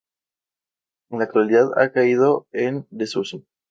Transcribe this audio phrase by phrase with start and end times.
[1.11, 3.43] En la actualidad ha caído en desuso.